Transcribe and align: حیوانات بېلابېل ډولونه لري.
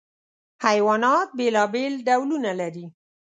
حیوانات 0.65 1.29
بېلابېل 1.37 1.93
ډولونه 2.07 2.51
لري. 2.59 2.85